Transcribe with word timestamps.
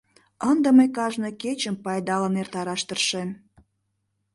Ынде 0.51 0.69
мый 0.77 0.89
кажне 0.97 1.29
кечым 1.41 1.75
пайдалын 1.83 2.33
эртараш 2.41 2.81
тыршем. 2.87 3.29